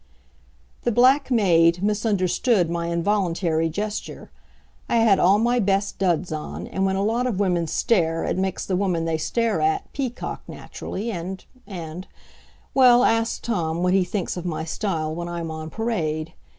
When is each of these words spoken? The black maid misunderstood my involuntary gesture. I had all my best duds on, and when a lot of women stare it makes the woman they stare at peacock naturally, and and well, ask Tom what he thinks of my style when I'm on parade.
The 0.81 0.91
black 0.91 1.29
maid 1.29 1.83
misunderstood 1.83 2.71
my 2.71 2.87
involuntary 2.89 3.69
gesture. 3.69 4.31
I 4.89 4.95
had 4.95 5.19
all 5.19 5.37
my 5.37 5.59
best 5.59 5.99
duds 5.99 6.31
on, 6.31 6.65
and 6.65 6.87
when 6.87 6.95
a 6.95 7.03
lot 7.03 7.27
of 7.27 7.39
women 7.39 7.67
stare 7.67 8.23
it 8.23 8.35
makes 8.35 8.65
the 8.65 8.75
woman 8.75 9.05
they 9.05 9.19
stare 9.19 9.61
at 9.61 9.93
peacock 9.93 10.41
naturally, 10.47 11.11
and 11.11 11.45
and 11.67 12.07
well, 12.73 13.03
ask 13.03 13.43
Tom 13.43 13.83
what 13.83 13.93
he 13.93 14.03
thinks 14.03 14.35
of 14.35 14.43
my 14.43 14.65
style 14.65 15.13
when 15.13 15.27
I'm 15.29 15.51
on 15.51 15.69
parade. 15.69 16.33